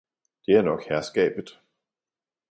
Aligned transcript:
Det 0.45 0.55
er 0.55 0.61
nok 0.61 0.85
herskabet! 0.89 1.59